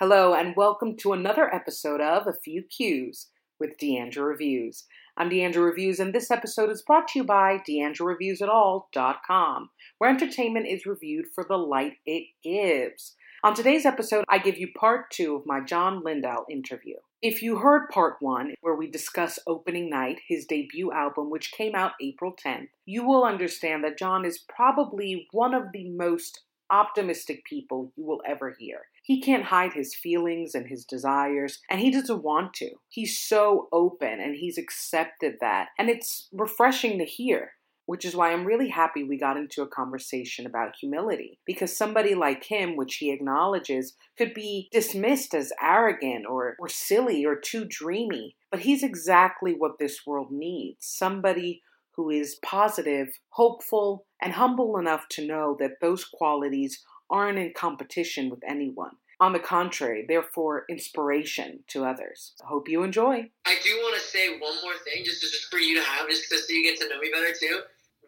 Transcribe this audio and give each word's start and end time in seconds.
Hello, 0.00 0.34
and 0.34 0.56
welcome 0.56 0.96
to 0.96 1.12
another 1.12 1.54
episode 1.54 2.00
of 2.00 2.26
A 2.26 2.32
Few 2.32 2.64
Cues 2.64 3.28
with 3.60 3.78
Deandra 3.78 4.26
Reviews. 4.26 4.86
I'm 5.16 5.30
Deandra 5.30 5.64
Reviews, 5.64 6.00
and 6.00 6.12
this 6.12 6.32
episode 6.32 6.70
is 6.70 6.82
brought 6.82 7.06
to 7.08 7.20
you 7.20 7.24
by 7.24 7.58
DeandraReviewsAtAll.com, 7.58 9.70
where 9.98 10.10
entertainment 10.10 10.66
is 10.66 10.84
reviewed 10.84 11.26
for 11.32 11.46
the 11.48 11.56
light 11.56 11.98
it 12.04 12.24
gives. 12.42 13.14
On 13.44 13.54
today's 13.54 13.86
episode, 13.86 14.24
I 14.28 14.38
give 14.38 14.58
you 14.58 14.66
part 14.76 15.12
two 15.12 15.36
of 15.36 15.46
my 15.46 15.60
John 15.60 16.02
Lindell 16.02 16.44
interview. 16.50 16.96
If 17.22 17.40
you 17.40 17.58
heard 17.58 17.88
part 17.88 18.16
one, 18.18 18.54
where 18.62 18.74
we 18.74 18.90
discuss 18.90 19.38
Opening 19.46 19.88
Night, 19.88 20.22
his 20.26 20.44
debut 20.44 20.90
album, 20.90 21.30
which 21.30 21.52
came 21.52 21.76
out 21.76 21.92
April 22.02 22.34
10th, 22.34 22.70
you 22.84 23.06
will 23.06 23.22
understand 23.22 23.84
that 23.84 23.96
John 23.96 24.24
is 24.24 24.44
probably 24.48 25.28
one 25.30 25.54
of 25.54 25.70
the 25.72 25.88
most 25.88 26.40
optimistic 26.74 27.44
people 27.44 27.92
you 27.96 28.04
will 28.04 28.20
ever 28.26 28.56
hear. 28.58 28.80
He 29.04 29.20
can't 29.20 29.44
hide 29.44 29.74
his 29.74 29.94
feelings 29.94 30.56
and 30.56 30.66
his 30.66 30.84
desires, 30.84 31.60
and 31.70 31.80
he 31.80 31.92
doesn't 31.92 32.24
want 32.24 32.52
to. 32.54 32.70
He's 32.88 33.16
so 33.16 33.68
open 33.72 34.18
and 34.20 34.34
he's 34.34 34.58
accepted 34.58 35.36
that, 35.40 35.68
and 35.78 35.88
it's 35.88 36.28
refreshing 36.32 36.98
to 36.98 37.04
hear. 37.04 37.52
Which 37.86 38.06
is 38.06 38.16
why 38.16 38.32
I'm 38.32 38.46
really 38.46 38.70
happy 38.70 39.04
we 39.04 39.18
got 39.18 39.36
into 39.36 39.60
a 39.60 39.68
conversation 39.68 40.46
about 40.46 40.76
humility. 40.80 41.38
Because 41.44 41.76
somebody 41.76 42.14
like 42.14 42.44
him, 42.44 42.76
which 42.76 42.94
he 42.94 43.12
acknowledges, 43.12 43.92
could 44.16 44.32
be 44.32 44.70
dismissed 44.72 45.34
as 45.34 45.52
arrogant 45.62 46.24
or, 46.24 46.56
or 46.58 46.70
silly 46.70 47.26
or 47.26 47.36
too 47.36 47.66
dreamy. 47.68 48.36
But 48.50 48.60
he's 48.60 48.82
exactly 48.82 49.52
what 49.52 49.78
this 49.78 50.06
world 50.06 50.32
needs 50.32 50.86
somebody 50.86 51.60
who 51.96 52.10
is 52.10 52.38
positive, 52.44 53.08
hopeful, 53.30 54.06
and 54.20 54.32
humble 54.32 54.78
enough 54.78 55.06
to 55.10 55.26
know 55.26 55.56
that 55.60 55.80
those 55.80 56.04
qualities 56.04 56.84
aren't 57.10 57.38
in 57.38 57.52
competition 57.56 58.30
with 58.30 58.40
anyone. 58.48 58.92
On 59.20 59.32
the 59.32 59.38
contrary, 59.38 60.04
therefore, 60.06 60.64
inspiration 60.68 61.60
to 61.68 61.84
others. 61.84 62.34
I 62.42 62.48
hope 62.48 62.68
you 62.68 62.82
enjoy. 62.82 63.30
I 63.46 63.56
do 63.62 63.70
want 63.76 63.94
to 63.94 64.00
say 64.00 64.30
one 64.38 64.56
more 64.62 64.74
thing, 64.84 65.04
just, 65.04 65.20
just 65.20 65.50
for 65.50 65.58
you 65.58 65.78
to 65.78 65.84
have, 65.84 66.08
just 66.08 66.28
so 66.28 66.36
you 66.48 66.64
get 66.64 66.80
to 66.80 66.88
know 66.88 66.98
me 66.98 67.10
better 67.12 67.32
too. 67.38 67.60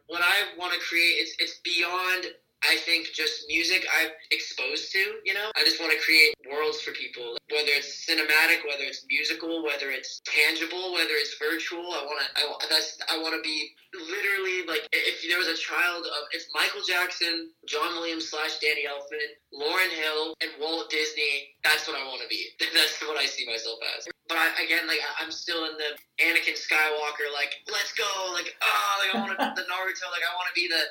What 0.09 0.23
I 0.23 0.59
want 0.59 0.73
to 0.73 0.81
create, 0.81 1.23
is 1.23 1.35
it's 1.39 1.61
beyond 1.65 2.27
I 2.65 2.77
think 2.83 3.13
just 3.13 3.45
music 3.49 3.87
I'm 4.01 4.11
exposed 4.31 4.93
to, 4.93 5.21
you 5.25 5.35
know? 5.35 5.51
I 5.57 5.65
just 5.65 5.81
want 5.81 5.93
to 5.93 5.99
create 5.99 6.35
worlds 6.49 6.81
for 6.81 6.93
people, 6.93 7.37
whether 7.53 7.73
it's 7.77 8.07
cinematic, 8.09 8.65
whether 8.65 8.85
it's 8.85 9.05
musical, 9.09 9.63
whether 9.63 9.91
it's 9.91 10.21
tangible, 10.25 10.93
whether 10.93 11.15
it's 11.15 11.37
virtual. 11.39 11.85
I 11.93 12.03
want 12.05 12.19
to, 12.25 12.29
I, 12.37 12.43
that's, 12.71 12.99
I 13.13 13.19
want 13.21 13.37
to 13.37 13.43
be 13.43 13.71
literally 13.93 14.67
like, 14.67 14.89
if 14.93 15.23
there 15.29 15.39
was 15.39 15.49
a 15.49 15.59
child 15.59 16.07
of, 16.07 16.23
if 16.33 16.43
Michael 16.55 16.83
Jackson, 16.87 17.51
John 17.69 17.95
Williams 18.01 18.31
slash 18.31 18.59
Danny 18.59 18.89
Elfman, 18.89 19.31
Lauryn 19.53 19.93
Hill, 19.93 20.35
and 20.41 20.51
Walt 20.61 20.91
Disney, 20.91 21.57
that's 21.63 21.87
what 21.87 21.97
I 21.97 22.05
want 22.09 22.23
to 22.23 22.29
be. 22.29 22.51
that's 22.75 23.01
what 23.03 23.17
I 23.17 23.27
see 23.27 23.47
myself 23.47 23.79
as. 23.97 24.09
But 24.29 24.39
I, 24.39 24.51
again, 24.65 24.91
like 24.91 24.99
I'm 25.23 25.31
still 25.31 25.71
in 25.71 25.79
the 25.79 25.95
Anakin 26.19 26.59
Skywalker, 26.59 27.31
like 27.31 27.55
let's 27.71 27.95
go, 27.95 28.07
like 28.35 28.51
oh, 28.59 28.91
like 28.99 29.11
I 29.15 29.19
want 29.23 29.31
to 29.39 29.39
the 29.55 29.67
Naruto, 29.71 30.07
like 30.11 30.27
I 30.27 30.35
want 30.35 30.51
to 30.51 30.57
be 30.57 30.67
the 30.67 30.83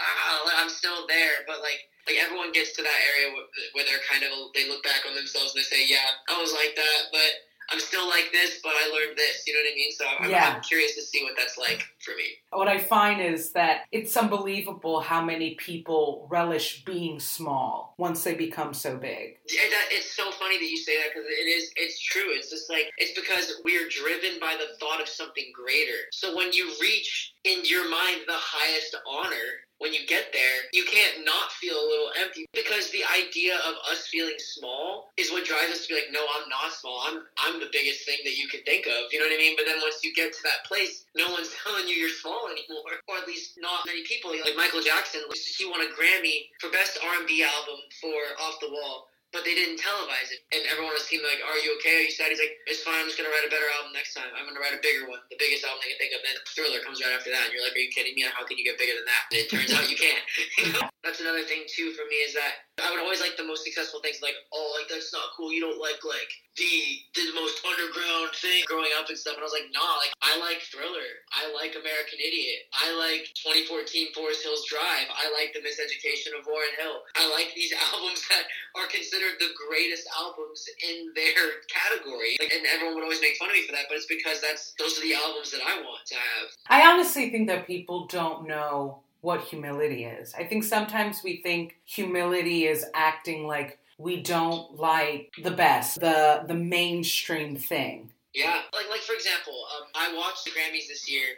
ah, 0.00 0.62
I'm 0.62 0.70
still 0.70 1.06
there, 1.06 1.44
but 1.46 1.60
like 1.60 1.90
like 2.06 2.16
everyone 2.20 2.52
gets 2.52 2.76
to 2.76 2.82
that 2.82 3.00
area 3.16 3.32
where, 3.32 3.48
where 3.72 3.84
they're 3.88 4.04
kind 4.04 4.24
of 4.24 4.52
they 4.52 4.68
look 4.68 4.84
back 4.84 5.08
on 5.08 5.14
themselves 5.14 5.54
and 5.54 5.60
they 5.60 5.68
say, 5.68 5.88
yeah, 5.88 6.20
I 6.28 6.40
was 6.40 6.52
like 6.52 6.76
that, 6.76 7.00
but 7.12 7.32
I'm 7.70 7.80
still 7.80 8.06
like 8.08 8.30
this, 8.32 8.60
but 8.62 8.72
I 8.72 8.90
learned 8.92 9.16
this. 9.16 9.46
You 9.46 9.54
know 9.54 9.60
what 9.60 9.72
I 9.72 9.74
mean? 9.74 9.92
So 9.92 10.04
I'm, 10.20 10.30
yeah. 10.30 10.54
I'm, 10.56 10.62
curious 10.62 10.94
to 10.96 11.02
see 11.02 11.22
what 11.22 11.32
that's 11.36 11.56
like 11.56 11.82
for 12.00 12.12
me. 12.12 12.24
What 12.50 12.68
I 12.68 12.78
find 12.78 13.20
is 13.20 13.52
that 13.52 13.82
it's 13.90 14.16
unbelievable 14.16 15.00
how 15.00 15.24
many 15.24 15.54
people 15.54 16.26
relish 16.30 16.84
being 16.84 17.18
small 17.20 17.94
once 17.98 18.24
they 18.24 18.34
become 18.34 18.74
so 18.74 18.96
big. 18.96 19.38
Yeah, 19.48 19.62
that, 19.70 19.88
it's 19.90 20.14
so 20.14 20.30
funny 20.32 20.58
that 20.58 20.64
you 20.64 20.76
say 20.76 20.98
that 20.98 21.08
because 21.14 21.26
it 21.26 21.48
is. 21.48 21.70
It's 21.76 22.00
true. 22.00 22.28
It's 22.28 22.50
just 22.50 22.70
like 22.70 22.90
it's 22.98 23.18
because 23.18 23.60
we're 23.64 23.88
driven 23.88 24.38
by 24.40 24.56
the 24.58 24.76
thought 24.78 25.00
of 25.00 25.08
something 25.08 25.46
greater. 25.54 25.98
So 26.12 26.36
when 26.36 26.52
you 26.52 26.70
reach 26.80 27.32
in 27.44 27.60
your 27.64 27.88
mind 27.88 28.20
the 28.26 28.34
highest 28.36 28.94
honor 29.08 29.63
when 29.78 29.92
you 29.92 30.06
get 30.06 30.32
there, 30.32 30.70
you 30.72 30.84
can't 30.84 31.24
not 31.24 31.52
feel 31.52 31.74
a 31.74 31.88
little 31.90 32.10
empty 32.20 32.46
because 32.54 32.90
the 32.90 33.02
idea 33.10 33.56
of 33.66 33.74
us 33.90 34.06
feeling 34.06 34.38
small 34.38 35.10
is 35.16 35.30
what 35.30 35.44
drives 35.44 35.72
us 35.72 35.86
to 35.86 35.88
be 35.88 35.94
like, 35.94 36.12
no, 36.12 36.22
I'm 36.22 36.48
not 36.48 36.72
small. 36.72 37.02
I'm 37.06 37.22
I'm 37.38 37.60
the 37.60 37.70
biggest 37.72 38.06
thing 38.06 38.18
that 38.24 38.38
you 38.38 38.48
can 38.48 38.62
think 38.62 38.86
of. 38.86 39.10
You 39.10 39.18
know 39.18 39.26
what 39.26 39.34
I 39.34 39.42
mean? 39.42 39.56
But 39.56 39.66
then 39.66 39.82
once 39.82 40.00
you 40.02 40.14
get 40.14 40.32
to 40.32 40.42
that 40.44 40.64
place, 40.66 41.04
no 41.16 41.30
one's 41.30 41.50
telling 41.64 41.88
you 41.88 41.94
you're 41.94 42.12
small 42.22 42.46
anymore, 42.46 43.02
or 43.08 43.18
at 43.18 43.26
least 43.26 43.58
not 43.58 43.86
many 43.86 44.04
people. 44.04 44.30
Like 44.30 44.56
Michael 44.56 44.82
Jackson, 44.82 45.22
he 45.34 45.66
won 45.66 45.82
a 45.82 45.90
Grammy 45.92 46.50
for 46.60 46.70
best 46.70 46.98
R&B 47.02 47.42
album 47.42 47.80
for 48.00 48.18
Off 48.40 48.60
the 48.60 48.70
Wall 48.70 49.08
but 49.34 49.42
they 49.42 49.58
didn't 49.58 49.82
televise 49.82 50.30
it. 50.30 50.46
And 50.54 50.62
everyone 50.70 50.94
was 50.94 51.02
teaming 51.10 51.26
like, 51.26 51.42
"Are 51.42 51.58
you 51.58 51.74
okay? 51.82 51.98
Are 51.98 52.06
you 52.06 52.14
sad?" 52.14 52.30
He's 52.30 52.38
like, 52.38 52.54
"It's 52.70 52.86
fine. 52.86 53.02
I'm 53.02 53.10
just 53.10 53.18
gonna 53.18 53.34
write 53.34 53.42
a 53.42 53.50
better 53.50 53.66
album 53.74 53.90
next 53.90 54.14
time. 54.14 54.30
I'm 54.30 54.46
gonna 54.46 54.62
write 54.62 54.78
a 54.78 54.80
bigger 54.80 55.10
one, 55.10 55.18
the 55.26 55.36
biggest 55.36 55.66
album 55.66 55.82
I 55.82 55.90
can 55.90 55.98
think 55.98 56.14
of." 56.14 56.22
Then 56.22 56.38
Thriller 56.54 56.78
comes 56.86 57.02
right 57.02 57.10
after 57.10 57.34
that, 57.34 57.50
and 57.50 57.52
you're 57.52 57.66
like, 57.66 57.74
"Are 57.74 57.82
you 57.82 57.90
kidding 57.90 58.14
me? 58.14 58.22
How 58.22 58.46
can 58.46 58.56
you 58.56 58.64
get 58.64 58.78
bigger 58.78 58.94
than 58.94 59.04
that?" 59.10 59.22
And 59.34 59.42
it 59.42 59.50
turns 59.50 59.74
out 59.74 59.90
you 59.90 59.98
can't. 59.98 60.22
that's 61.04 61.18
another 61.18 61.42
thing 61.42 61.66
too 61.66 61.90
for 61.98 62.06
me 62.06 62.22
is 62.22 62.32
that 62.38 62.70
I 62.78 62.94
would 62.94 63.02
always 63.02 63.18
like 63.18 63.34
the 63.34 63.44
most 63.44 63.66
successful 63.66 63.98
things, 63.98 64.22
like, 64.22 64.38
"Oh, 64.54 64.70
like 64.78 64.86
that's 64.86 65.10
not 65.10 65.34
cool. 65.34 65.50
You 65.50 65.66
don't 65.66 65.82
like 65.82 66.06
like 66.06 66.30
the 66.60 66.76
the 67.16 67.32
most 67.34 67.64
underground 67.64 68.30
thing 68.36 68.62
growing 68.68 68.92
up 69.00 69.08
and 69.08 69.18
stuff." 69.18 69.34
And 69.34 69.42
I 69.42 69.48
was 69.48 69.56
like, 69.56 69.72
"Nah, 69.72 69.98
like 69.98 70.12
I 70.20 70.36
like 70.38 70.60
Thriller. 70.68 71.24
I 71.32 71.48
like 71.56 71.74
American 71.74 72.20
Idiot. 72.20 72.68
I 72.76 72.92
like 72.94 73.32
2014 73.40 74.12
Forest 74.12 74.44
Hills 74.44 74.64
Drive. 74.68 75.08
I 75.10 75.32
like 75.32 75.56
The 75.56 75.64
Miseducation 75.64 76.36
of 76.36 76.44
Lauryn 76.44 76.76
Hill. 76.76 77.02
I 77.16 77.26
like 77.32 77.56
these 77.56 77.72
albums 77.90 78.20
that 78.28 78.44
are 78.76 78.86
considered." 78.86 79.14
considered 79.14 79.38
the 79.40 79.54
greatest 79.68 80.08
albums 80.18 80.66
in 80.88 81.12
their 81.14 81.62
category. 81.68 82.36
Like, 82.40 82.52
and 82.52 82.66
everyone 82.66 82.96
would 82.96 83.04
always 83.04 83.20
make 83.20 83.36
fun 83.36 83.48
of 83.48 83.54
me 83.54 83.66
for 83.66 83.72
that, 83.72 83.86
but 83.88 83.96
it's 83.96 84.06
because 84.06 84.40
that's 84.40 84.74
those 84.78 84.98
are 84.98 85.02
the 85.02 85.14
albums 85.14 85.50
that 85.52 85.60
I 85.66 85.80
want 85.80 86.06
to 86.06 86.14
have. 86.14 86.50
I 86.68 86.86
honestly 86.86 87.30
think 87.30 87.48
that 87.48 87.66
people 87.66 88.06
don't 88.06 88.46
know 88.46 89.00
what 89.20 89.40
humility 89.42 90.04
is. 90.04 90.34
I 90.34 90.44
think 90.44 90.64
sometimes 90.64 91.22
we 91.24 91.40
think 91.42 91.76
humility 91.84 92.66
is 92.66 92.84
acting 92.94 93.46
like 93.46 93.78
we 93.98 94.22
don't 94.22 94.76
like 94.76 95.32
the 95.42 95.50
best, 95.50 96.00
the 96.00 96.44
the 96.46 96.54
mainstream 96.54 97.56
thing. 97.56 98.10
Yeah, 98.34 98.62
like 98.72 98.90
like 98.90 99.00
for 99.00 99.14
example, 99.14 99.54
um, 99.76 99.88
I 99.94 100.14
watched 100.16 100.44
the 100.44 100.50
Grammys 100.50 100.88
this 100.88 101.08
year, 101.08 101.28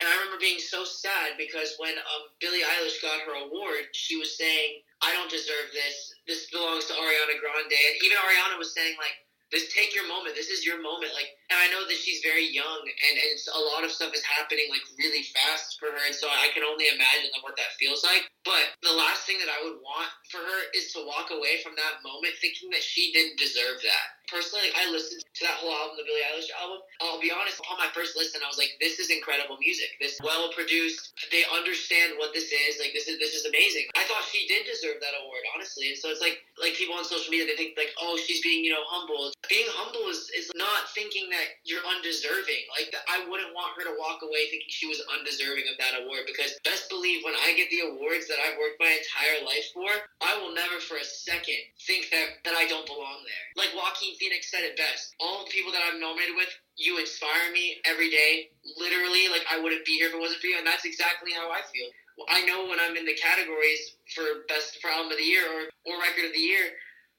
and 0.00 0.08
I 0.08 0.12
remember 0.18 0.38
being 0.38 0.58
so 0.58 0.84
sad 0.84 1.34
because 1.36 1.74
when 1.78 1.94
um, 1.94 2.22
Billie 2.40 2.62
Eilish 2.62 3.02
got 3.02 3.20
her 3.26 3.46
award, 3.46 3.90
she 3.92 4.16
was 4.16 4.36
saying, 4.36 4.80
"I 5.02 5.12
don't 5.12 5.30
deserve 5.30 5.72
this 5.72 6.14
this 6.26 6.50
belongs 6.50 6.86
to 6.86 6.94
Ariana 6.94 7.36
Grande. 7.40 7.76
And 7.76 7.96
even 8.04 8.16
Ariana 8.16 8.58
was 8.58 8.74
saying 8.74 8.96
like, 8.98 9.16
just 9.52 9.70
take 9.70 9.94
your 9.94 10.06
moment. 10.08 10.34
This 10.34 10.48
is 10.48 10.64
your 10.64 10.80
moment. 10.80 11.12
Like, 11.12 11.36
and 11.50 11.60
I 11.60 11.68
know 11.68 11.84
that 11.84 11.98
she's 12.00 12.24
very 12.24 12.48
young, 12.48 12.80
and, 12.82 13.14
and 13.20 13.36
a 13.54 13.62
lot 13.74 13.84
of 13.84 13.92
stuff 13.92 14.16
is 14.16 14.24
happening 14.24 14.66
like 14.72 14.82
really 14.96 15.22
fast 15.30 15.76
for 15.78 15.92
her, 15.92 16.02
and 16.06 16.14
so 16.14 16.26
I 16.26 16.48
can 16.56 16.64
only 16.64 16.88
imagine 16.88 17.30
like, 17.30 17.44
what 17.44 17.56
that 17.60 17.76
feels 17.78 18.02
like. 18.02 18.26
But 18.44 18.76
the 18.84 18.92
last 18.92 19.24
thing 19.24 19.40
that 19.40 19.48
I 19.48 19.60
would 19.64 19.80
want 19.80 20.10
for 20.28 20.40
her 20.40 20.60
is 20.76 20.92
to 20.92 21.04
walk 21.04 21.32
away 21.32 21.64
from 21.64 21.76
that 21.80 22.04
moment 22.04 22.36
thinking 22.40 22.68
that 22.76 22.84
she 22.84 23.08
didn't 23.12 23.40
deserve 23.40 23.80
that. 23.80 24.06
Personally, 24.28 24.68
like, 24.72 24.76
I 24.80 24.88
listened 24.88 25.20
to 25.20 25.42
that 25.44 25.60
whole 25.60 25.72
album, 25.72 26.00
the 26.00 26.04
Billie 26.08 26.24
Eilish 26.32 26.48
album. 26.56 26.80
I'll 27.00 27.20
be 27.20 27.28
honest, 27.28 27.60
on 27.68 27.76
my 27.76 27.88
first 27.92 28.16
listen, 28.16 28.40
I 28.40 28.48
was 28.48 28.56
like, 28.56 28.72
"This 28.80 28.96
is 28.96 29.12
incredible 29.12 29.60
music. 29.60 29.92
This 30.00 30.16
well 30.24 30.48
produced. 30.52 31.12
They 31.28 31.44
understand 31.52 32.16
what 32.16 32.32
this 32.32 32.48
is. 32.48 32.80
Like, 32.80 32.96
this 32.96 33.04
is 33.08 33.20
this 33.20 33.36
is 33.36 33.44
amazing." 33.44 33.84
I 33.96 34.04
thought 34.08 34.24
she 34.24 34.48
did 34.48 34.64
deserve 34.64 35.00
that 35.04 35.12
award, 35.20 35.44
honestly. 35.52 35.92
And 35.92 35.98
so 36.00 36.08
it's 36.08 36.24
like, 36.24 36.40
like 36.56 36.72
people 36.74 36.96
on 36.96 37.04
social 37.04 37.28
media, 37.28 37.46
they 37.46 37.56
think 37.56 37.76
like, 37.76 37.92
"Oh, 38.00 38.16
she's 38.16 38.40
being 38.40 38.64
you 38.64 38.72
know 38.72 38.84
humble." 38.88 39.32
Being 39.48 39.68
humble 39.76 40.08
is 40.10 40.30
is 40.32 40.50
not 40.54 40.90
thinking 40.94 41.28
that 41.30 41.60
you're 41.64 41.84
undeserving. 41.84 42.64
Like, 42.72 42.94
I 43.08 43.26
wouldn't 43.28 43.54
want 43.54 43.76
her 43.78 43.84
to 43.84 43.94
walk 43.98 44.24
away 44.24 44.48
thinking 44.48 44.70
she 44.70 44.88
was 44.88 45.02
undeserving 45.12 45.68
of 45.70 45.76
that 45.78 46.02
award 46.02 46.26
because 46.26 46.56
best 46.64 46.88
believe 46.88 47.22
when 47.24 47.36
I 47.36 47.52
get 47.54 47.68
the 47.70 47.86
awards 47.92 48.26
that 48.28 48.40
I've 48.40 48.56
worked 48.58 48.80
my 48.80 48.90
entire 48.90 49.44
life 49.44 49.68
for, 49.72 49.90
I 50.24 50.38
will 50.40 50.54
never 50.54 50.80
for 50.80 50.96
a 50.96 51.06
second 51.06 51.60
think 51.86 52.08
that 52.10 52.42
that 52.48 52.56
I 52.56 52.66
don't 52.66 52.86
belong 52.86 53.24
there. 53.24 53.44
Like 53.56 53.72
Joaquin 53.76 54.16
Phoenix 54.16 54.50
said 54.50 54.64
it 54.64 54.76
best. 54.76 55.14
All 55.20 55.44
the 55.44 55.50
people 55.50 55.72
that 55.72 55.84
I'm 55.84 56.00
nominated 56.00 56.36
with, 56.36 56.50
you 56.76 56.98
inspire 56.98 57.52
me 57.52 57.78
every 57.84 58.10
day. 58.10 58.50
Literally, 58.76 59.28
like 59.28 59.44
I 59.50 59.60
wouldn't 59.60 59.84
be 59.84 60.00
here 60.00 60.08
if 60.08 60.14
it 60.14 60.20
wasn't 60.20 60.40
for 60.40 60.48
you, 60.48 60.58
and 60.58 60.66
that's 60.66 60.84
exactly 60.84 61.32
how 61.32 61.50
I 61.50 61.60
feel. 61.70 61.88
I 62.28 62.46
know 62.46 62.66
when 62.70 62.78
I'm 62.78 62.96
in 62.96 63.04
the 63.04 63.18
categories 63.18 63.96
for 64.14 64.46
best 64.46 64.78
for 64.80 64.90
album 64.90 65.10
of 65.10 65.18
the 65.18 65.26
year 65.26 65.42
or, 65.42 65.66
or 65.90 66.00
record 66.00 66.30
of 66.30 66.32
the 66.32 66.38
year, 66.38 66.70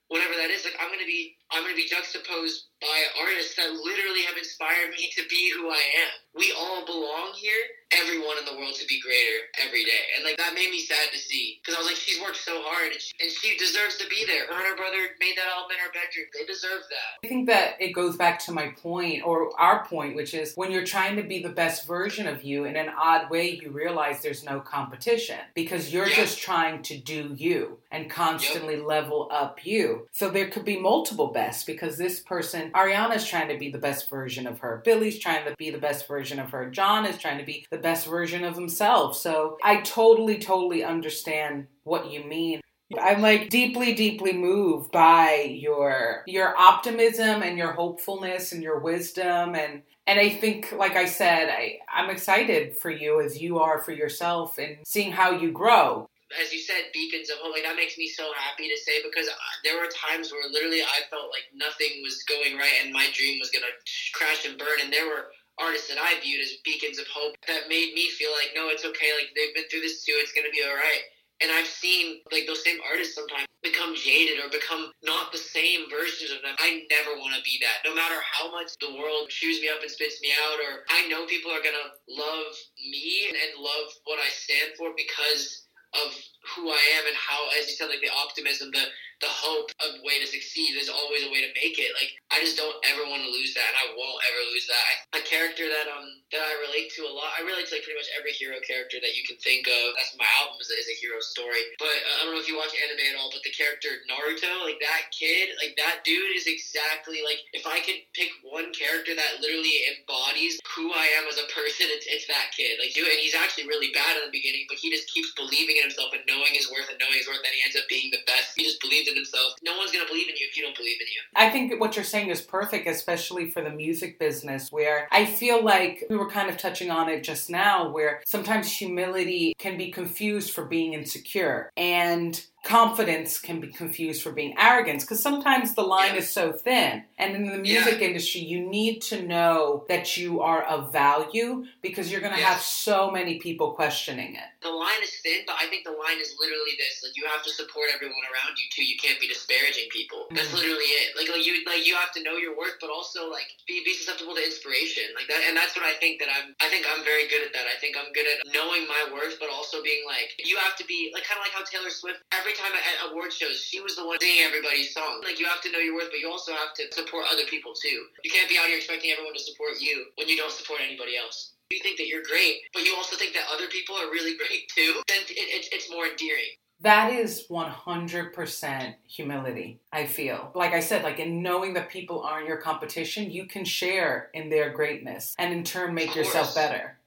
whatever 0.07 0.33
that 0.39 0.49
is, 0.49 0.63
like 0.63 0.77
I'm 0.79 0.87
gonna 0.87 1.05
be 1.07 1.35
I'm 1.55 1.63
gonna 1.63 1.75
be 1.75 1.87
juxtaposed 1.87 2.67
by 2.81 3.03
artists 3.23 3.55
that 3.55 3.71
literally 3.71 4.23
have 4.27 4.37
inspired 4.37 4.89
me 4.91 5.09
to 5.15 5.23
be 5.29 5.51
who 5.55 5.69
I 5.69 5.79
am. 6.03 6.11
we 6.37 6.51
all 6.59 6.85
belong 6.85 7.31
here. 7.35 7.55
Everyone 7.93 8.37
in 8.37 8.43
the 8.43 8.59
world 8.59 8.73
to 8.75 8.85
be 8.87 8.99
greater 8.99 9.45
every 9.65 9.85
day, 9.85 10.01
and 10.17 10.25
like 10.25 10.35
that 10.35 10.53
made 10.53 10.69
me 10.69 10.79
sad 10.81 11.07
to 11.13 11.17
see 11.17 11.61
because 11.61 11.75
I 11.75 11.77
was 11.79 11.87
like, 11.87 11.95
she's 11.95 12.19
worked 12.21 12.35
so 12.35 12.61
hard 12.61 12.91
and 12.91 12.99
she, 12.99 13.13
and 13.21 13.31
she 13.31 13.57
deserves 13.57 13.95
to 13.97 14.07
be 14.09 14.25
there. 14.25 14.47
Her 14.47 14.53
and 14.59 14.65
her 14.67 14.75
brother 14.75 14.97
made 15.21 15.35
that 15.37 15.47
album 15.55 15.71
in 15.71 15.77
her 15.79 15.91
bedroom. 15.93 16.25
They 16.37 16.45
deserve 16.45 16.81
that. 16.89 17.23
I 17.23 17.27
think 17.29 17.47
that 17.47 17.75
it 17.79 17.93
goes 17.93 18.17
back 18.17 18.39
to 18.45 18.51
my 18.51 18.69
point 18.81 19.23
or 19.25 19.49
our 19.57 19.85
point, 19.85 20.15
which 20.17 20.33
is 20.33 20.53
when 20.55 20.71
you're 20.71 20.83
trying 20.83 21.15
to 21.15 21.23
be 21.23 21.41
the 21.41 21.49
best 21.49 21.87
version 21.87 22.27
of 22.27 22.43
you, 22.43 22.65
in 22.65 22.75
an 22.75 22.89
odd 22.99 23.29
way, 23.29 23.51
you 23.51 23.69
realize 23.71 24.21
there's 24.21 24.43
no 24.43 24.59
competition 24.59 25.39
because 25.53 25.93
you're 25.93 26.07
Yeah. 26.09 26.15
just 26.15 26.39
trying 26.41 26.81
to 26.83 26.97
do 26.97 27.33
you 27.37 27.77
and 27.91 28.09
constantly 28.09 28.75
level 28.77 29.29
up 29.31 29.65
you. 29.65 30.09
So 30.11 30.29
there 30.29 30.49
could 30.49 30.65
be 30.65 30.77
multiple 30.77 31.27
bests 31.45 31.63
because 31.63 31.97
this 31.97 32.19
person, 32.19 32.71
Ariana's 32.71 33.27
trying 33.27 33.49
to 33.49 33.57
be 33.57 33.69
the 33.69 33.77
best 33.77 34.09
version 34.09 34.47
of 34.47 34.59
her, 34.59 34.81
Billie's 34.83 35.19
trying 35.19 35.45
to 35.45 35.55
be 35.57 35.69
the 35.69 35.77
best 35.77 36.07
version 36.07 36.39
of 36.39 36.51
her, 36.51 36.69
John 36.69 37.05
is 37.05 37.17
trying 37.17 37.37
to 37.37 37.45
be 37.45 37.65
the 37.69 37.77
best 37.77 38.07
version 38.07 38.43
of 38.43 38.55
himself. 38.55 39.15
So 39.17 39.57
I 39.63 39.81
totally, 39.81 40.37
totally 40.39 40.83
understand 40.83 41.67
what 41.83 42.11
you 42.11 42.23
mean. 42.23 42.61
I'm 42.99 43.21
like 43.21 43.49
deeply, 43.49 43.93
deeply 43.93 44.33
moved 44.33 44.91
by 44.91 45.57
your 45.59 46.23
your 46.27 46.55
optimism 46.55 47.41
and 47.41 47.57
your 47.57 47.71
hopefulness 47.71 48.51
and 48.51 48.61
your 48.61 48.79
wisdom 48.79 49.55
and 49.55 49.81
and 50.07 50.19
I 50.19 50.29
think, 50.29 50.71
like 50.71 50.95
I 50.95 51.05
said, 51.05 51.49
I, 51.49 51.79
I'm 51.91 52.11
excited 52.11 52.77
for 52.77 52.91
you 52.91 53.21
as 53.21 53.41
you 53.41 53.57
are 53.57 53.79
for 53.79 53.91
yourself 53.91 54.59
and 54.59 54.77
seeing 54.85 55.11
how 55.11 55.31
you 55.31 55.51
grow. 55.51 56.07
As 56.39 56.53
you 56.53 56.59
said, 56.59 56.91
beacons 56.93 57.29
of 57.29 57.37
hope. 57.39 57.53
Like 57.53 57.63
that 57.63 57.75
makes 57.75 57.97
me 57.97 58.07
so 58.07 58.31
happy 58.35 58.67
to 58.67 58.77
say 58.77 59.01
because 59.03 59.27
uh, 59.27 59.35
there 59.63 59.79
were 59.79 59.89
times 59.91 60.31
where 60.31 60.47
literally 60.51 60.83
I 60.83 61.07
felt 61.09 61.31
like 61.31 61.47
nothing 61.55 62.03
was 62.03 62.23
going 62.27 62.57
right 62.57 62.83
and 62.83 62.93
my 62.93 63.07
dream 63.13 63.39
was 63.39 63.51
gonna 63.51 63.71
crash 64.13 64.45
and 64.45 64.57
burn. 64.57 64.83
And 64.83 64.91
there 64.91 65.07
were 65.07 65.31
artists 65.57 65.87
that 65.87 65.99
I 66.01 66.19
viewed 66.19 66.41
as 66.43 66.59
beacons 66.63 66.99
of 66.99 67.07
hope 67.07 67.35
that 67.47 67.71
made 67.71 67.95
me 67.95 68.11
feel 68.11 68.31
like, 68.35 68.51
no, 68.55 68.67
it's 68.69 68.85
okay. 68.85 69.15
Like 69.15 69.31
they've 69.35 69.55
been 69.55 69.67
through 69.71 69.85
this 69.85 70.03
too. 70.03 70.17
It's 70.19 70.35
gonna 70.35 70.51
be 70.51 70.63
all 70.63 70.75
right. 70.75 71.03
And 71.43 71.51
I've 71.51 71.67
seen 71.67 72.23
like 72.31 72.47
those 72.47 72.63
same 72.63 72.79
artists 72.87 73.15
sometimes 73.15 73.47
become 73.65 73.95
jaded 73.97 74.39
or 74.39 74.47
become 74.47 74.93
not 75.03 75.31
the 75.33 75.41
same 75.41 75.89
versions 75.89 76.31
of 76.31 76.39
them. 76.45 76.55
I 76.59 76.85
never 76.87 77.17
want 77.17 77.35
to 77.35 77.43
be 77.43 77.59
that. 77.65 77.83
No 77.83 77.95
matter 77.95 78.15
how 78.21 78.51
much 78.51 78.71
the 78.79 78.93
world 78.93 79.27
chews 79.27 79.59
me 79.59 79.67
up 79.67 79.81
and 79.81 79.91
spits 79.91 80.21
me 80.21 80.31
out, 80.31 80.59
or 80.61 80.85
I 80.87 81.09
know 81.09 81.25
people 81.25 81.51
are 81.51 81.65
gonna 81.65 81.91
love 82.07 82.53
me 82.77 83.33
and 83.33 83.59
love 83.59 83.91
what 84.05 84.19
I 84.19 84.29
stand 84.29 84.77
for 84.77 84.93
because 84.95 85.64
of 86.03 86.34
who 86.53 86.69
I 86.69 86.83
am 86.99 87.07
and 87.07 87.17
how, 87.17 87.49
as 87.57 87.65
you 87.69 87.75
said, 87.75 87.89
like 87.89 88.03
the 88.03 88.13
optimism, 88.13 88.69
the 88.71 88.85
the 89.23 89.31
hope 89.31 89.71
of 89.79 90.03
way 90.03 90.19
to 90.19 90.27
succeed. 90.27 90.75
There's 90.75 90.91
always 90.91 91.23
a 91.23 91.31
way 91.31 91.39
to 91.39 91.51
make 91.55 91.79
it. 91.79 91.91
Like 91.95 92.11
I 92.31 92.43
just 92.43 92.59
don't 92.59 92.75
ever 92.91 93.07
want 93.07 93.23
to 93.23 93.31
lose 93.31 93.55
that, 93.55 93.71
and 93.71 93.79
I 93.79 93.87
won't 93.95 94.19
ever 94.27 94.41
lose 94.51 94.67
that. 94.67 94.83
I, 94.83 94.93
a 95.19 95.21
character 95.23 95.67
that 95.71 95.87
um 95.87 96.07
that 96.35 96.43
I 96.43 96.53
relate 96.67 96.91
to 96.99 97.07
a 97.07 97.13
lot. 97.13 97.31
I 97.37 97.47
relate 97.47 97.71
to 97.71 97.79
like 97.79 97.85
pretty 97.87 97.99
much 97.99 98.11
every 98.17 98.35
hero 98.35 98.59
character 98.65 98.99
that 98.99 99.15
you 99.15 99.23
can 99.23 99.39
think 99.39 99.67
of. 99.71 99.95
That's 99.95 100.15
my 100.19 100.27
album 100.41 100.59
is 100.59 100.67
a, 100.67 100.75
is 100.75 100.91
a 100.91 100.97
hero 100.99 101.19
story. 101.23 101.63
But 101.79 101.95
uh, 101.95 102.19
I 102.19 102.27
don't 102.27 102.35
know 102.35 102.43
if 102.43 102.49
you 102.51 102.59
watch 102.59 102.75
anime 102.75 103.07
at 103.07 103.15
all, 103.15 103.31
but 103.31 103.43
the 103.47 103.55
character 103.55 104.03
Naruto, 104.11 104.67
like 104.67 104.81
that 104.83 105.13
kid, 105.15 105.55
like 105.63 105.79
that 105.79 106.03
dude 106.03 106.35
is 106.35 106.49
exactly 106.49 107.23
like 107.23 107.39
if 107.55 107.63
I 107.63 107.79
could 107.79 108.03
pick 108.11 108.31
one 108.43 108.75
character 108.75 109.15
that 109.15 109.39
literally 109.39 109.87
embodies 109.95 110.59
who 110.75 110.91
I 110.91 111.07
am 111.15 111.29
as 111.31 111.39
a 111.39 111.47
person, 111.55 111.87
it's, 111.87 112.07
it's 112.09 112.27
that 112.27 112.51
kid. 112.51 112.83
Like 112.83 112.91
dude, 112.91 113.07
and 113.07 113.21
he's 113.21 113.37
actually 113.37 113.71
really 113.71 113.95
bad 113.95 114.19
in 114.19 114.27
the 114.27 114.35
beginning, 114.35 114.67
but 114.67 114.81
he 114.81 114.91
just 114.91 115.07
keeps 115.07 115.31
believing 115.39 115.79
in 115.79 115.87
himself 115.87 116.11
and 116.11 116.25
knowing 116.35 116.53
his 116.53 116.69
worth 116.71 116.89
and 116.89 116.99
knowing 116.99 117.17
his 117.17 117.27
worth, 117.27 117.37
and 117.37 117.53
he 117.53 117.63
ends 117.63 117.75
up 117.75 117.87
being 117.87 118.11
the 118.11 118.19
best. 118.27 118.53
He 118.55 118.63
just 118.63 118.81
believes 118.81 119.07
in 119.07 119.15
himself. 119.15 119.53
No 119.63 119.77
one's 119.77 119.91
gonna 119.91 120.07
believe 120.07 120.27
in 120.27 120.35
you 120.35 120.47
if 120.49 120.57
you 120.57 120.63
don't 120.63 120.75
believe 120.75 120.99
in 120.99 121.07
you. 121.07 121.21
I 121.35 121.49
think 121.49 121.79
what 121.79 121.95
you're 121.95 122.05
saying 122.05 122.29
is 122.29 122.41
perfect, 122.41 122.87
especially 122.87 123.49
for 123.49 123.61
the 123.61 123.69
music 123.69 124.19
business, 124.19 124.71
where 124.71 125.07
I 125.11 125.25
feel 125.25 125.63
like 125.63 126.03
we 126.09 126.17
were 126.17 126.29
kind 126.29 126.49
of 126.49 126.57
touching 126.57 126.91
on 126.91 127.09
it 127.09 127.23
just 127.23 127.49
now, 127.49 127.89
where 127.89 128.21
sometimes 128.25 128.71
humility 128.71 129.53
can 129.57 129.77
be 129.77 129.91
confused 129.91 130.51
for 130.51 130.65
being 130.65 130.93
insecure 130.93 131.71
and 131.77 132.45
confidence 132.65 133.39
can 133.39 133.59
be 133.61 133.67
confused 133.67 134.23
for 134.23 134.31
being 134.31 134.53
arrogance 134.59 135.03
because 135.03 135.21
sometimes 135.21 135.75
the 135.75 135.83
line 135.83 136.13
Yeah. 136.15 136.21
is 136.21 136.29
so 136.31 136.51
thin. 136.51 137.05
And 137.17 137.35
in 137.35 137.45
the 137.47 137.59
music 137.59 138.01
industry, 138.01 138.41
you 138.41 138.59
need 138.59 139.01
to 139.13 139.21
know 139.21 139.85
that 139.87 140.17
you 140.17 140.41
are 140.41 140.63
of 140.63 140.91
value 140.91 141.63
because 141.81 142.11
you're 142.11 142.21
going 142.21 142.33
to 142.35 142.41
have 142.41 142.59
so 142.61 143.11
many 143.11 143.37
people 143.39 143.73
questioning 143.73 144.35
it. 144.35 144.49
the 144.65 144.71
line 144.73 144.97
is 145.05 145.13
thin, 145.21 145.45
but 145.45 145.53
I 145.61 145.67
think 145.69 145.85
the 145.85 145.93
line 145.93 146.17
is 146.17 146.33
literally 146.41 146.73
this: 146.81 147.05
like 147.05 147.13
you 147.15 147.25
have 147.29 147.43
to 147.45 147.51
support 147.53 147.85
everyone 147.93 148.25
around 148.33 148.57
you 148.57 148.65
too. 148.73 148.81
You 148.83 148.97
can't 148.97 149.19
be 149.21 149.27
disparaging 149.29 149.85
people. 149.93 150.25
That's 150.33 150.49
Mhm. 150.49 150.57
literally 150.57 150.89
it. 151.05 151.13
Like, 151.15 151.29
like 151.29 151.45
you, 151.45 151.53
like 151.69 151.85
you 151.85 151.93
have 151.93 152.11
to 152.17 152.21
know 152.25 152.35
your 152.37 152.57
worth, 152.57 152.73
but 152.81 152.89
also 152.89 153.29
like 153.29 153.45
be, 153.67 153.83
be 153.85 153.93
susceptible 153.93 154.33
to 154.33 154.43
inspiration. 154.43 155.05
Like 155.13 155.27
that, 155.27 155.41
and 155.45 155.55
that's 155.55 155.75
what 155.77 155.85
I 155.85 155.93
think 156.01 156.17
that 156.19 156.29
I'm. 156.33 156.55
I 156.59 156.67
think 156.69 156.81
I'm 156.89 157.03
very 157.05 157.27
good 157.27 157.43
at 157.45 157.53
that. 157.53 157.67
I 157.69 157.77
think 157.77 157.95
I'm 157.95 158.11
good 158.11 158.25
at 158.25 158.41
knowing 158.57 158.87
my 158.87 159.05
worth, 159.13 159.37
but 159.39 159.49
also 159.53 159.83
being 159.83 160.01
like, 160.07 160.33
you 160.43 160.57
have 160.57 160.75
to 160.77 160.85
be 160.85 161.11
like 161.13 161.25
kind 161.29 161.37
of 161.37 161.45
like 161.45 161.53
how 161.53 161.61
Taylor 161.63 161.91
Swift. 161.93 162.21
Every 162.33 162.53
time 162.55 162.73
at 162.73 163.11
award 163.11 163.31
shows, 163.31 163.61
she 163.61 163.81
was 163.81 163.95
the 163.95 164.05
one 164.05 164.19
singing 164.19 164.43
everybody's 164.43 164.93
song. 164.93 165.21
Like 165.23 165.39
you 165.39 165.45
have 165.45 165.61
to 165.61 165.71
know 165.71 165.79
your 165.79 165.95
worth, 165.95 166.09
but 166.11 166.19
you 166.19 166.29
also 166.31 166.51
have 166.51 166.73
to 166.75 166.83
support 166.91 167.25
other 167.31 167.45
people 167.49 167.73
too. 167.73 168.07
You 168.23 168.31
can't 168.31 168.49
be 168.49 168.57
out 168.57 168.67
here 168.67 168.77
expecting 168.77 169.11
everyone 169.11 169.33
to 169.33 169.43
support 169.43 169.79
you 169.79 170.05
when 170.15 170.27
you 170.27 170.37
don't 170.37 170.51
support 170.51 170.81
anybody 170.81 171.17
else 171.17 171.55
you 171.71 171.79
think 171.81 171.97
that 171.97 172.07
you're 172.07 172.23
great, 172.23 172.61
but 172.73 172.83
you 172.83 172.95
also 172.95 173.15
think 173.15 173.33
that 173.33 173.45
other 173.53 173.67
people 173.67 173.95
are 173.95 174.09
really 174.11 174.37
great 174.37 174.69
too, 174.73 175.01
then 175.07 175.21
it, 175.29 175.31
it, 175.31 175.67
it's 175.71 175.89
more 175.89 176.05
endearing. 176.05 176.53
That 176.81 177.13
is 177.13 177.45
100% 177.49 178.95
humility, 179.07 179.79
I 179.93 180.05
feel. 180.05 180.51
Like 180.53 180.73
I 180.73 180.81
said, 180.81 181.03
like 181.03 181.19
in 181.19 181.41
knowing 181.41 181.73
that 181.75 181.89
people 181.89 182.21
aren't 182.21 182.47
your 182.47 182.57
competition, 182.57 183.31
you 183.31 183.45
can 183.45 183.63
share 183.63 184.29
in 184.33 184.49
their 184.49 184.71
greatness 184.71 185.35
and 185.39 185.53
in 185.53 185.63
turn 185.63 185.93
make 185.93 186.15
yourself 186.15 186.53
better. 186.53 186.97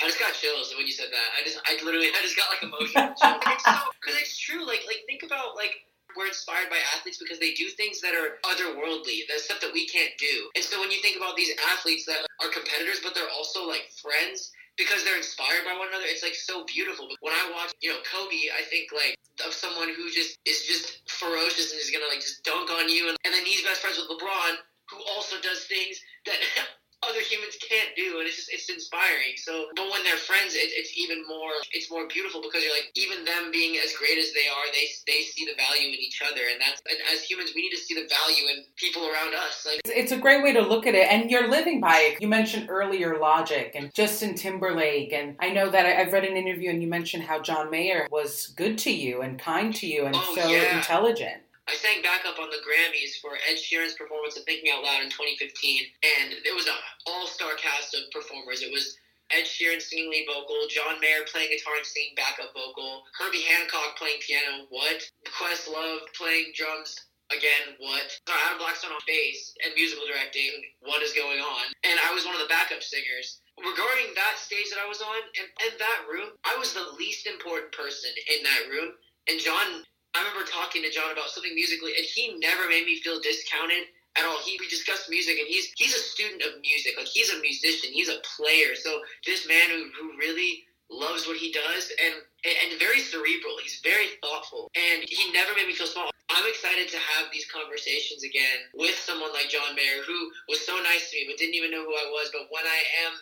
I 0.00 0.08
just 0.08 0.18
got 0.18 0.32
chills 0.32 0.72
when 0.76 0.88
you 0.88 0.96
said 0.96 1.12
that. 1.12 1.28
I 1.36 1.44
just, 1.44 1.60
I 1.68 1.76
literally, 1.84 2.08
I 2.16 2.20
just 2.24 2.36
got 2.36 2.48
like 2.48 2.64
emotional 2.64 3.12
chills. 3.12 3.40
It's 3.44 3.64
so, 3.64 3.76
because 4.00 4.16
it's 4.16 4.36
true. 4.40 4.64
Like, 4.64 4.88
like 4.88 5.04
think 5.04 5.22
about 5.22 5.56
like 5.56 5.84
we're 6.16 6.26
inspired 6.26 6.72
by 6.72 6.80
athletes 6.96 7.18
because 7.20 7.38
they 7.38 7.52
do 7.54 7.68
things 7.68 8.00
that 8.00 8.16
are 8.16 8.40
otherworldly. 8.48 9.28
That's 9.28 9.44
stuff 9.44 9.60
that 9.60 9.72
we 9.72 9.86
can't 9.86 10.10
do. 10.18 10.50
And 10.56 10.64
so 10.64 10.80
when 10.80 10.90
you 10.90 10.98
think 11.04 11.16
about 11.16 11.36
these 11.36 11.52
athletes 11.70 12.06
that 12.06 12.24
are 12.40 12.50
competitors, 12.50 13.00
but 13.04 13.14
they're 13.14 13.30
also 13.36 13.68
like 13.68 13.92
friends. 14.00 14.52
Because 14.78 15.04
they're 15.04 15.18
inspired 15.18 15.68
by 15.68 15.76
one 15.76 15.92
another, 15.92 16.08
it's 16.08 16.22
like 16.22 16.32
so 16.32 16.64
beautiful. 16.64 17.04
But 17.04 17.20
when 17.20 17.34
I 17.36 17.52
watch, 17.52 17.68
you 17.84 17.92
know, 17.92 18.00
Kobe, 18.00 18.48
I 18.48 18.64
think 18.64 18.88
like 18.96 19.12
of 19.44 19.52
someone 19.52 19.92
who 19.92 20.08
just 20.08 20.40
is 20.46 20.64
just 20.64 21.04
ferocious 21.04 21.72
and 21.72 21.80
is 21.80 21.90
gonna 21.92 22.08
like 22.08 22.24
just 22.24 22.40
dunk 22.44 22.70
on 22.70 22.88
you, 22.88 23.12
and, 23.12 23.16
and 23.28 23.34
then 23.34 23.44
he's 23.44 23.60
best 23.60 23.84
friends 23.84 24.00
with 24.00 24.08
LeBron, 24.08 24.56
who 24.88 24.96
also 25.12 25.36
does 25.42 25.68
things 25.68 26.00
that 26.24 26.38
other 27.08 27.20
humans 27.20 27.56
can't 27.64 27.96
do, 27.96 28.18
and 28.20 28.26
it's 28.28 28.36
just 28.36 28.52
it's 28.52 28.68
inspiring. 28.68 29.32
So, 29.36 29.66
but 29.74 29.88
when 29.90 30.04
they're 30.04 30.20
friends, 30.20 30.54
it, 30.54 30.68
it's 30.76 30.92
even 30.96 31.24
more 31.26 31.52
it's 31.72 31.90
more 31.90 32.06
beautiful 32.06 32.42
because 32.42 32.62
you're 32.62 32.72
like 32.74 32.92
even 32.94 33.24
them 33.24 33.50
being 33.50 33.76
as 33.82 33.92
great 33.96 34.18
as 34.18 34.32
they 34.32 34.46
are, 34.52 34.66
they 34.72 34.86
they 35.06 35.22
see 35.22 35.46
the 35.46 35.56
value 35.56 35.88
in 35.88 35.94
each 35.94 36.20
other, 36.20 36.42
and 36.52 36.60
that's 36.60 36.80
and 36.88 36.98
as 37.12 37.22
humans 37.24 37.52
we 37.54 37.62
need 37.62 37.74
to 37.74 37.80
see 37.82 37.94
the 37.94 38.06
value 38.08 38.48
in 38.52 38.64
people 38.76 39.08
around 39.08 39.34
us. 39.34 39.64
Like 39.66 39.80
It's- 39.84 40.12
a 40.12 40.16
great 40.18 40.42
way 40.42 40.52
to 40.52 40.60
look 40.60 40.86
at 40.86 40.94
it, 40.94 41.06
and 41.10 41.30
you're 41.30 41.48
living 41.48 41.80
by 41.80 41.96
it. 42.00 42.20
You 42.20 42.26
mentioned 42.28 42.68
earlier 42.68 43.16
Logic 43.18 43.70
and 43.74 43.94
Justin 43.94 44.34
Timberlake, 44.34 45.12
and 45.12 45.36
I 45.38 45.50
know 45.50 45.70
that 45.70 45.86
I've 45.86 46.12
read 46.12 46.24
an 46.24 46.36
interview 46.36 46.68
and 46.70 46.82
you 46.82 46.88
mentioned 46.88 47.22
how 47.22 47.40
John 47.40 47.70
Mayer 47.70 48.08
was 48.10 48.48
good 48.48 48.76
to 48.78 48.90
you 48.92 49.22
and 49.22 49.38
kind 49.38 49.72
to 49.76 49.86
you 49.86 50.04
and 50.06 50.16
Oh, 50.18 50.34
so 50.34 50.48
yeah. 50.48 50.76
intelligent. 50.76 51.42
I 51.70 51.78
sang 51.78 52.02
backup 52.02 52.42
on 52.42 52.50
the 52.50 52.58
Grammys 52.66 53.22
for 53.22 53.38
Ed 53.46 53.54
Sheeran's 53.54 53.94
performance 53.94 54.34
of 54.34 54.42
Thinking 54.42 54.74
Out 54.74 54.82
Loud 54.82 55.06
in 55.06 55.10
2015, 55.14 55.54
and 56.02 56.34
it 56.42 56.50
was 56.50 56.66
an 56.66 56.74
all-star 57.06 57.54
cast 57.54 57.94
of 57.94 58.10
performers. 58.10 58.58
It 58.58 58.74
was 58.74 58.98
Ed 59.30 59.46
Sheeran 59.46 59.78
singing 59.78 60.10
lead 60.10 60.26
vocal, 60.26 60.66
John 60.66 60.98
Mayer 60.98 61.22
playing 61.30 61.54
guitar 61.54 61.78
and 61.78 61.86
singing 61.86 62.18
backup 62.18 62.50
vocal, 62.58 63.06
Herbie 63.14 63.46
Hancock 63.46 63.94
playing 63.94 64.18
piano, 64.18 64.66
what? 64.74 64.98
Questlove 65.30 66.10
playing 66.18 66.50
drums, 66.58 66.90
again, 67.30 67.78
what? 67.78 68.18
Adam 68.26 68.58
Blackstone 68.58 68.90
on 68.90 69.06
bass 69.06 69.54
and 69.62 69.70
musical 69.78 70.10
directing, 70.10 70.50
what 70.82 71.06
is 71.06 71.14
going 71.14 71.38
on? 71.38 71.70
And 71.86 72.02
I 72.02 72.10
was 72.10 72.26
one 72.26 72.34
of 72.34 72.42
the 72.42 72.50
backup 72.50 72.82
singers. 72.82 73.46
Regarding 73.62 74.10
that 74.18 74.42
stage 74.42 74.74
that 74.74 74.82
I 74.82 74.90
was 74.90 74.98
on, 74.98 75.22
and, 75.38 75.46
and 75.70 75.78
that 75.78 76.10
room, 76.10 76.34
I 76.42 76.58
was 76.58 76.74
the 76.74 76.98
least 76.98 77.30
important 77.30 77.70
person 77.70 78.10
in 78.26 78.42
that 78.42 78.66
room. 78.66 78.98
And 79.30 79.38
John 79.38 79.86
I 80.14 80.26
remember 80.26 80.48
talking 80.50 80.82
to 80.82 80.90
John 80.90 81.12
about 81.12 81.30
something 81.30 81.54
musically, 81.54 81.94
and 81.96 82.04
he 82.04 82.34
never 82.38 82.68
made 82.68 82.86
me 82.86 82.98
feel 83.00 83.20
discounted 83.20 83.86
at 84.18 84.26
all. 84.26 84.38
He 84.42 84.58
we 84.58 84.66
discussed 84.66 85.08
music, 85.08 85.38
and 85.38 85.46
he's 85.46 85.70
he's 85.76 85.94
a 85.94 86.02
student 86.02 86.42
of 86.42 86.60
music. 86.60 86.94
Like 86.98 87.06
he's 87.06 87.30
a 87.30 87.38
musician, 87.40 87.92
he's 87.92 88.08
a 88.10 88.18
player. 88.36 88.74
So 88.74 89.00
this 89.24 89.46
man 89.46 89.70
who, 89.70 89.90
who 89.94 90.18
really 90.18 90.66
loves 90.90 91.26
what 91.26 91.36
he 91.36 91.52
does, 91.52 91.92
and 92.02 92.14
and 92.42 92.78
very 92.80 92.98
cerebral. 92.98 93.54
He's 93.62 93.78
very 93.84 94.18
thoughtful, 94.22 94.70
and 94.74 95.06
he 95.06 95.30
never 95.32 95.54
made 95.54 95.68
me 95.68 95.74
feel 95.74 95.86
small. 95.86 96.10
I'm 96.30 96.46
excited 96.46 96.88
to 96.90 96.98
have 96.98 97.30
these 97.32 97.46
conversations 97.50 98.22
again 98.22 98.70
with 98.74 98.94
someone 98.98 99.32
like 99.32 99.50
John 99.50 99.74
Mayer, 99.74 100.02
who 100.06 100.30
was 100.48 100.64
so 100.64 100.78
nice 100.82 101.10
to 101.10 101.16
me, 101.18 101.26
but 101.26 101.38
didn't 101.38 101.54
even 101.54 101.70
know 101.70 101.82
who 101.86 101.94
I 101.94 102.10
was. 102.10 102.30
But 102.32 102.50
when 102.50 102.66
I 102.66 102.82
am 103.06 103.14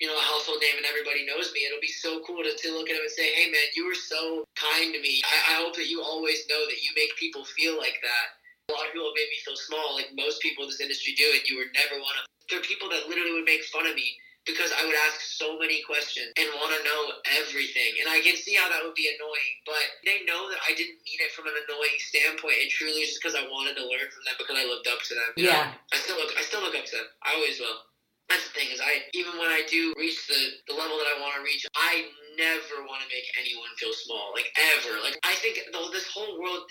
you 0.00 0.08
know, 0.08 0.16
a 0.16 0.26
household 0.32 0.64
name 0.64 0.80
and 0.80 0.88
everybody 0.88 1.28
knows 1.28 1.52
me. 1.52 1.68
It'll 1.68 1.84
be 1.84 1.92
so 1.92 2.24
cool 2.24 2.40
to, 2.40 2.48
to 2.48 2.68
look 2.72 2.88
at 2.88 2.96
him 2.96 3.04
and 3.04 3.12
say, 3.12 3.36
hey, 3.36 3.52
man, 3.52 3.68
you 3.76 3.84
were 3.84 3.94
so 3.94 4.48
kind 4.56 4.96
to 4.96 5.00
me. 5.00 5.20
I, 5.28 5.36
I 5.52 5.54
hope 5.60 5.76
that 5.76 5.92
you 5.92 6.00
always 6.00 6.48
know 6.48 6.64
that 6.64 6.80
you 6.80 6.90
make 6.96 7.12
people 7.20 7.44
feel 7.44 7.76
like 7.76 8.00
that. 8.00 8.26
A 8.72 8.72
lot 8.72 8.88
of 8.88 8.96
people 8.96 9.12
have 9.12 9.20
made 9.20 9.28
me 9.28 9.38
feel 9.44 9.60
small, 9.60 9.92
like 9.92 10.08
most 10.16 10.40
people 10.40 10.64
in 10.64 10.72
this 10.72 10.80
industry 10.80 11.12
do, 11.20 11.28
and 11.36 11.44
you 11.44 11.60
were 11.60 11.68
never 11.76 12.00
one 12.00 12.16
of 12.16 12.24
them. 12.24 12.32
There 12.48 12.58
are 12.58 12.66
people 12.66 12.88
that 12.90 13.12
literally 13.12 13.36
would 13.36 13.46
make 13.46 13.62
fun 13.68 13.84
of 13.84 13.92
me 13.92 14.16
because 14.48 14.72
I 14.72 14.88
would 14.88 14.96
ask 15.04 15.20
so 15.20 15.60
many 15.60 15.84
questions 15.84 16.32
and 16.40 16.48
want 16.56 16.72
to 16.72 16.80
know 16.80 17.20
everything. 17.44 18.00
And 18.00 18.08
I 18.08 18.24
can 18.24 18.40
see 18.40 18.56
how 18.56 18.72
that 18.72 18.80
would 18.80 18.96
be 18.96 19.12
annoying, 19.12 19.54
but 19.68 19.84
they 20.08 20.24
know 20.24 20.48
that 20.48 20.64
I 20.64 20.72
didn't 20.72 21.04
mean 21.04 21.20
it 21.20 21.34
from 21.36 21.44
an 21.44 21.56
annoying 21.68 21.98
standpoint. 22.00 22.56
It 22.56 22.72
truly 22.72 23.04
is 23.04 23.12
just 23.14 23.20
because 23.20 23.36
I 23.36 23.44
wanted 23.52 23.76
to 23.76 23.84
learn 23.84 24.08
from 24.08 24.24
them 24.24 24.40
because 24.40 24.56
I 24.56 24.64
looked 24.64 24.88
up 24.88 25.04
to 25.04 25.12
them. 25.12 25.30
Yeah. 25.36 25.76
know? 25.76 25.92
I 25.92 25.96
still 26.00 26.16
look. 26.16 26.32
I 26.32 26.42
still 26.46 26.64
look 26.64 26.72
up 26.72 26.88
to 26.88 26.94
them. 26.96 27.08
I 27.20 27.36
always 27.36 27.60
will. 27.60 27.89
That's 28.30 28.46
the 28.46 28.54
thing 28.54 28.70
is, 28.70 28.78
I 28.80 29.10
even 29.12 29.34
when 29.42 29.50
I 29.50 29.66
do 29.66 29.92
reach 29.98 30.26
the 30.30 30.62
the 30.70 30.78
level 30.78 30.96
that 31.02 31.10
I 31.10 31.18
want 31.18 31.34
to 31.34 31.42
reach, 31.42 31.66
I 31.74 32.06
never 32.38 32.86
want 32.86 33.02
to 33.02 33.10
make 33.10 33.26
anyone 33.34 33.74
feel 33.74 33.92
small, 33.92 34.30
like 34.32 34.46
ever. 34.78 35.02
Like 35.02 35.18
I 35.26 35.34
think 35.42 35.58
the, 35.58 35.80
this 35.90 36.06
whole 36.06 36.38
world 36.38 36.62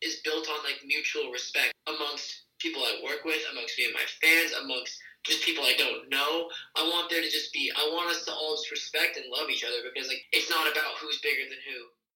is 0.00 0.22
built 0.22 0.46
on 0.46 0.62
like 0.62 0.78
mutual 0.86 1.34
respect 1.34 1.74
amongst 1.90 2.46
people 2.62 2.82
I 2.86 3.02
work 3.02 3.26
with, 3.26 3.42
amongst 3.50 3.74
me 3.78 3.90
and 3.90 3.98
my 3.98 4.06
fans, 4.22 4.54
amongst 4.62 4.94
just 5.26 5.42
people 5.42 5.66
I 5.66 5.74
don't 5.74 6.06
know. 6.08 6.46
I 6.78 6.86
want 6.86 7.10
there 7.10 7.20
to 7.20 7.30
just 7.30 7.52
be. 7.52 7.66
I 7.74 7.90
want 7.90 8.14
us 8.14 8.24
to 8.26 8.32
all 8.32 8.54
just 8.54 8.70
respect 8.70 9.18
and 9.18 9.26
love 9.26 9.50
each 9.50 9.66
other 9.66 9.82
because 9.82 10.06
like 10.06 10.22
it's 10.30 10.50
not 10.50 10.70
about 10.70 11.02
who's 11.02 11.18
bigger 11.18 11.50
than 11.50 11.58
who. 11.66 11.97